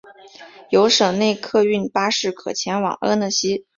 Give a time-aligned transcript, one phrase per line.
[0.71, 3.67] 有省内客运巴士可前往阿讷西。